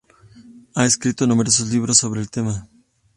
Ha 0.73 0.83
escrito 0.87 1.27
numerosos 1.27 1.69
libros 1.71 1.97
sobre 1.99 2.21
el 2.21 2.31
tema. 2.31 2.67